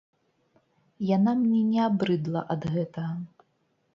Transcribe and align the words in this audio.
Яна 1.15 1.31
мне 1.41 1.61
не 1.73 1.81
абрыдла 1.89 2.41
ад 2.57 2.61
гэтага. 2.77 3.13